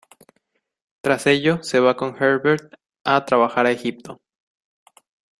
Tras 1.01 1.27
ello 1.27 1.61
se 1.61 1.79
va 1.79 1.95
con 1.95 2.15
Herbert 2.19 2.73
a 3.03 3.23
trabajar 3.23 3.67
a 3.67 3.71
Egipto. 3.71 4.19